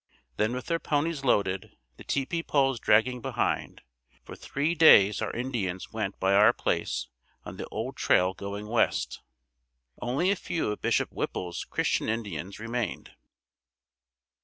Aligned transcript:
Then 0.37 0.53
with 0.55 0.65
their 0.65 0.79
ponies 0.79 1.23
loaded, 1.23 1.77
the 1.97 2.03
tepee 2.03 2.41
poles 2.41 2.79
dragging 2.79 3.21
behind, 3.21 3.83
for 4.23 4.35
three 4.35 4.73
days 4.73 5.21
our 5.21 5.31
Indians 5.31 5.91
went 5.93 6.19
by 6.19 6.33
our 6.33 6.53
place 6.53 7.07
on 7.45 7.57
the 7.57 7.67
old 7.67 7.97
trail 7.97 8.33
going 8.33 8.65
west. 8.67 9.21
Only 10.01 10.31
a 10.31 10.35
few 10.35 10.71
of 10.71 10.81
Bishop 10.81 11.11
Whipple's 11.11 11.65
Christian 11.65 12.09
Indians 12.09 12.57
remained. 12.57 13.11